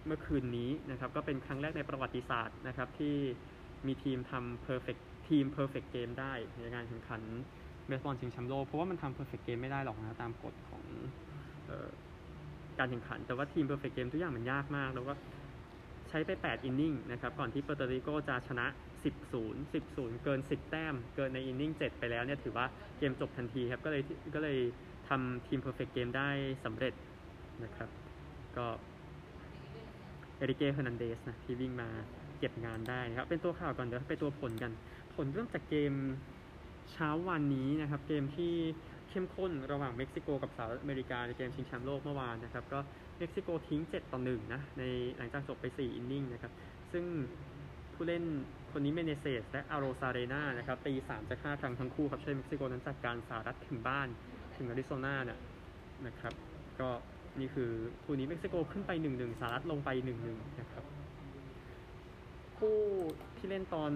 [0.05, 3.15] เมื่อคืนนี้นะครับก็เป็นครั้งแรกในประวัติศาสตร์นะครับที่
[3.87, 7.21] มีทีมทำ perfect ทีม perfect game ได้ในการแข่งขัน
[7.87, 10.83] เบสบอลชิงแชมป์โลกเพราะว่ามันทำ perfect game ไม่ได้หรอกนะตามกฎของ
[11.69, 11.89] ออ
[12.79, 15.13] การแข่งขัน แต่ว่าทีม perfect game ทุกอย่างมันยากมาก แล้วก็
[16.09, 18.65] ใช้ไป 8 inning นะครับก่อนที่เปอร์โตริโกจะชนะ
[19.03, 22.65] 10 0 10 0 เกิน 10 แต้ม เกินใน inning 7 ไปแล้วเนี่ยถือว่า
[22.97, 24.01] เกมจบทันทีครับก็เลย
[24.35, 24.59] ก็เลย
[25.09, 26.29] ทำทีม perfect game ได้
[26.65, 26.93] สำเร็จ
[27.63, 27.89] นะครับ
[28.57, 28.65] ก็
[30.49, 31.89] ริเก้เฮอร์นานเดสนะที่วิ่งมา
[32.39, 34.71] เก็บงานได้นะครับ เป็นตัวข่าวก่อนเดี๋ยวไปตัวผลกัน
[35.15, 35.93] ผลเริ่มจากเกม
[36.91, 38.53] เช้าวันนี้นะครับ เกมที่
[39.09, 42.79] เข้มข้นระหว่างเม็กซิโกกับสหรัฐอเมริกาในเกมชิงแชมป์โลกเมื่อวานนะครับ ก็
[43.17, 44.83] เม็กซิโกทิ้ง 7 ต่อ1นะใน
[45.17, 46.51] หลังจากจบไป 4 inning นะครับ
[46.91, 47.05] ซึ่ง
[47.93, 48.23] ผู้เล่น
[48.71, 54.07] คนนี้เมเนเซสและอาโรซาเรนานะครับตี 3 จาก 5 ครั้งทั้งคู่ครับให้เม็กซิโกนั้นจัดการสหรัฐถึงบ้าน
[54.55, 55.39] ถึงอาริโซนาเนี่ย
[56.07, 56.33] นะครับ
[56.79, 56.89] ก็
[57.39, 57.69] นี่คือ
[58.03, 59.89] คู่นี้เม็กซิโกขึ้นไป1-1สหรัฐลงไป
[60.25, 60.83] 1-1นะครับ
[62.57, 62.77] คู่
[63.37, 63.91] ที่เล่นตอน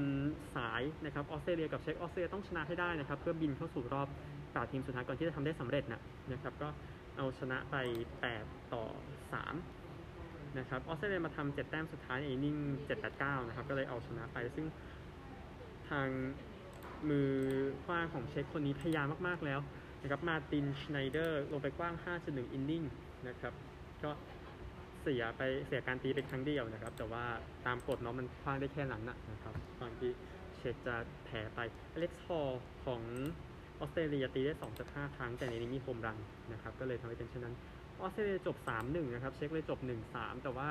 [0.56, 4.08] สายนะครับออสเตรเลียกับเช็กออสเตรเลียต้องชนะให้ได้นะครับ เพื่อบินเข้าสู่รอบ
[4.44, 6.02] 8ทีมสุดท้ายก่อนที่จะทำได้สำเร็จนะ
[6.34, 6.70] นะครับ ก็
[7.18, 7.76] เอาชนะไป
[8.26, 8.84] 8 ต่อ
[9.72, 12.56] 3 นะครับออสเตรเลียมาทำ7แต้มสุดท้ายใน inning
[12.88, 14.68] 7 8 9 นะครับ ก็เลยเอาชนะไปซึ่ง
[15.90, 16.08] ทาง
[17.10, 17.32] มือ
[17.84, 19.60] ขว้างของเช็กคนนี้พยายามมาก ๆ แล้ว
[20.02, 22.84] นะครับมาตินชไนเดอร์ลงไปขว้าง 5.1 inning
[23.28, 23.54] นะครับ
[24.04, 24.12] ก็
[25.02, 27.24] เสียไปเสียการตีเป็นครั้งเดียวนะครับ แต่ว่า
[27.66, 30.12] ตามกฎเนาะมันขว้างได้แค่นั้นนะนะครับตอนที่
[30.58, 31.60] เช็กจะแพ้ไป
[31.94, 32.50] อเล็กซ์ฮอล
[32.86, 33.02] ของ
[33.80, 34.54] ออสเตรเลียตีได้
[34.86, 36.18] 2.5ครั้งแต่ในนี้มี home run
[36.54, 37.56] นะครับ ก็เลยทำให้เป็นเช่นนั้น
[38.02, 39.80] ออสเตรเลียจบ 3-1 นะครับ เช็กเลยจบ
[40.12, 40.68] 1-3 แต่ว่า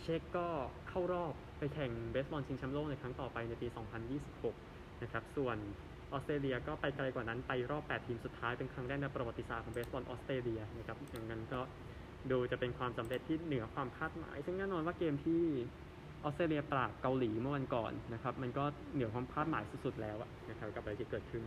[0.00, 0.48] เช็กก็
[0.88, 3.68] เข้ารอบไปแข่งเบสบอลชิงแชมป์โลกในครั้งต่อไปในปี
[4.34, 5.56] 2026 นะครับ ส่วน
[6.12, 11.60] ออสเตรเลียก็ไปไกลกว่านั้นไปรอบ 8 ทีมสุดท้ายเป็นครั้งแรกในประวัติศาสตร์ของเบสบอลออสเตรเลียนะครับอย่างนั้นก็
[12.30, 15.42] ดูจะเป็นความสำเร็จที่เหนือความคาดหมาย ซึ่งแน่นอนว่าเกมที่
[16.24, 20.16] ออสเตรเลียปราบเกาหลีเมื่อวันก่อนนะครับมันก็เหนือความคาดหมายสุดๆแล้ว
[20.50, 21.42] นะครับกับอะไรที่เกิดขึ้น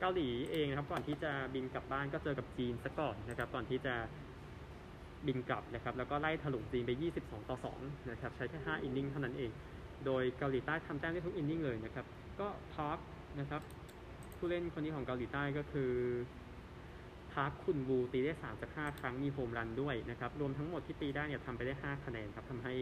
[0.00, 3.94] เกาหลีเองนะครับก่อนที่จะบินกลับบ้านก็เจอกับจีนซะก่อนนะครับก่อนที่จะ
[5.26, 6.90] บินกลับนะครับแล้วก็ไล่ถลุงจีนไป
[7.22, 9.50] 22 ต่อ 2 นะครับใช้แค่ 5 อินนิ่งเท่านั้นเอง
[10.06, 12.06] โดยเกาหลีใต้ทำแต้มได้ทุกอินนิ่งเลยนะครับ
[12.40, 12.98] ก็พาร์ค
[13.40, 13.62] นะครับ
[14.38, 15.92] ผู้เล่นคนนี้ของเกาหลีใต้ก็คือ
[17.32, 22.74] พาร์คคุณวูตีได้ 3 จาก 5 ครั้งมีโฮมรันด้วยนะครับ รวมทั้งหมดที่ตีได้เนี่ยทำไปได้ 5 คะแนนครับทำให้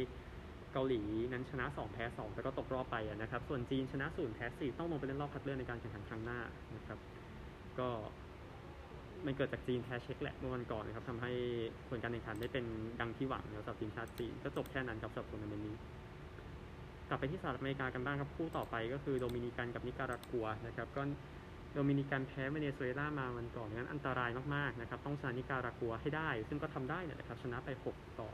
[0.72, 1.00] เกาหลี
[1.32, 6.40] นั้นชนะ 2 แพ้ 2 แล้วก็ตกรอบไปนะครับ ส่วนจีนชนะ0แพ้4ต้องลงไปเล่นรอบคัดเลือกในการแข่งขันครั้งหน้า
[6.76, 6.98] นะครับ
[7.78, 7.88] ก็
[9.26, 11.32] มันเกิดจากจีนแพ้เช็กแหละเมื่อวันก่อนนะครับทำให้
[11.88, 12.64] ผลการแข่งขันได้เป็น
[13.00, 15.76] ดังที่หวังสำหรับทีมชาติจีนก็จบแค่นั้นครับสำหรับทัวร์นาเมนต์นี้
[17.08, 21.02] กลับไปที่สหรัฐอเมริกากันบ้างครับคู่ต่อไปก็คือโดมินิกันกับนิการากัวนะครับก็
[21.78, 28.30] โดมินิกันแพ้เวเนซุเอลามาวันก่อนงั้นอันตรายมากๆนะครับต้องชนะนิการากัวให้ได้ ซึ่งก็ทำได้นะครับชนะไป 6 ต่อ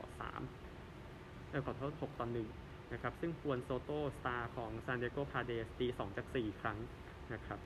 [0.69, 2.27] 3เออขอโทษ 6 ต่อ
[2.59, 6.77] 1นะครับซึ่งฮวนโซโตสตาร์ของซานดิเอโกพาเดรสตี2จาก 4 ครั้ง
[7.33, 7.59] นะครับ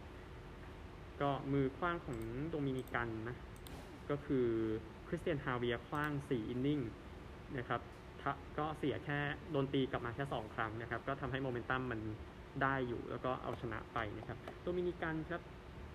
[1.21, 3.35] ก็มือคว้างของโดมินิกันนะ
[4.09, 4.47] ก็คือ
[5.07, 6.79] คริสเตียนฮาเวียคว้าง 4 อินนิ่ง
[7.57, 7.81] นะครับ
[8.21, 9.19] ทะก็เสียแค่
[9.51, 11.99] โดนตีกลับมาแค่ 2 ครั้งนะครับ ก็ทำให้โมเมนตัมมัน
[12.63, 15.41] ได้อยู่แล้วก็เอาชนะไปนะครับ โดมินิกันครับ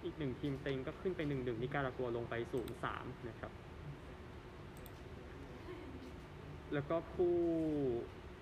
[0.05, 3.53] อีกหนึ่งทีมเต็งก็ขึ้นไป1 1นิการากัวลงไป 0 3 นะครับ
[6.75, 7.37] แล้วก็คู่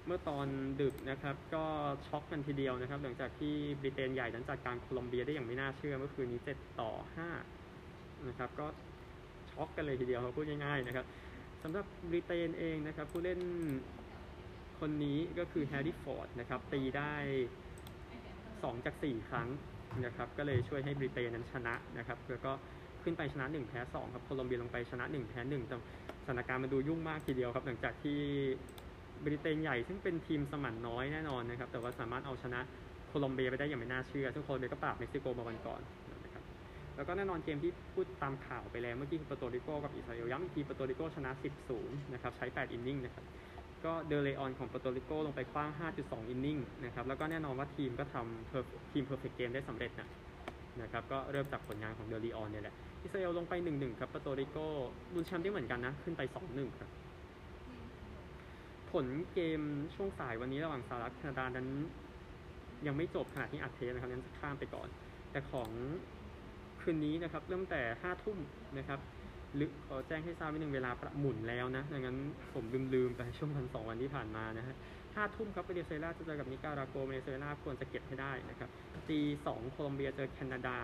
[0.07, 0.47] เมื่อตอน
[0.81, 1.65] ดึกนะครับ ก็
[2.07, 6.91] ช็อกกันทีเดียวนะครับ หลังจากที่บริเตนใหญ่นั้นจัดการโคลอมเบียได้อย่างไม่น่าเชื่อเมื่อคืนนี้ 7 ต่อ
[7.61, 8.67] 5 นะครับ ก็
[9.51, 11.07] ช็อกกันเลยทีเดียวครับพูดง่ายๆนะครับ
[11.63, 13.41] สำหรับบริเตนเองนะครับ ผู้เล่น
[14.81, 17.15] คนนี้ก็คือแฮร์รี่ฟอร์ดนะครับ ตีได้
[18.01, 19.49] 2 จาก 4 ครั้ง
[20.05, 22.53] นะครับก็เลยช่วยให้บริเตนนั้นชนะนะครับแล้วก็
[23.03, 25.77] ขึ้นไปชนะ 1 แพ้2ครับโคลอมเบียลงไปชนะ 1 แพ้1แต่
[26.25, 28.19] สถานการณ์มันดูยุ่งมากทีเดียวครับ หลังจากที่
[29.25, 32.61] บริเตนใหญ่ซึ่งเป็นทีมสมันน้อยแน่นอนนะครับแต่ว่าสามารถเอาชนะ
[33.09, 35.81] โคลอมเบียไปได้อย่างไม่น่าเชื่อซึ่งโคลอมเบียก็ปราบเม็กซิโกมาวันก่อน
[36.25, 36.43] นะครับ
[36.97, 41.31] แล้วก็แน่นอนเกมที่พูดตามข่าวไปแล้วเมื่อกี้คือเปอร์โตริโกกับอิสราเอลย้ำอีกทีเปอร์โตริโกชนะ
[41.73, 43.25] 10-0นะครับใช้ 8 อินนิ่งนะครับ
[43.85, 50.09] ก็เดเลออนของเปอร์โตริโกลงไปคว้าง 5.2 อินนิ่งนะครับ แล้วก็แน่นอนว่าทีมก็ทำทีม perfect game ได้สำเร็จนะ
[50.83, 54.57] นะครับ ก็เริ่มจากผลงานของเดเลออนเนี่ยแหละ อิสราเอลลงไป 1-1 ครับเปโตริโก
[55.15, 56.91] ลุ้นแชมป์ได้เหมือนกันนะ ขึ้นไป 2-1 ครับ
[58.93, 59.61] ผลเกม
[59.95, 61.69] ช่วงสายวันนี้ระหว่างสหรัฐแคนาดานั้น
[62.87, 64.89] ยังไม่จบขณะที่อัดเทปนะครับนั้นจะข้ามไปก่อน
[65.31, 65.71] แต่ของ
[66.81, 68.39] คืนนี้นะครับเริ่มแต่ห้าทุ่ม
[68.79, 68.99] นะครับ
[69.55, 72.17] หรือขอแจ้งให้ทราบนิดนึงเวลาประหมุนแล้วนะดังนั้น
[72.53, 74.75] ผมลืมๆไปช่วงวันสองวันที่ผ่านมานะฮะ
[75.15, 78.69] ห้าทุ่มครับเวเนซุเอลาจะเจอกับนิการาโกเวเนซุเอลาควรจะเก็บให้ได้นะครับ
[79.09, 80.77] ตีสองโคลอมเบียเจอแคนาดา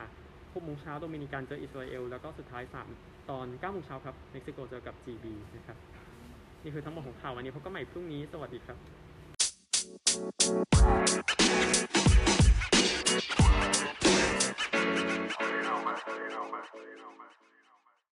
[0.53, 2.89] หกโมงเช้าโดมินิกันเจออิสราเอลแล้วก็สุดท้ายสาม
[3.31, 5.25] ตอนเก้าโมงเช้าครับเม็กซิโกเจอกับ GB
[5.57, 5.77] นะครับ
[6.63, 8.79] นี่คือทั้งหมดของข่าววันนี้พบกันใหม่พรุ่งนี้สวัสดีครับ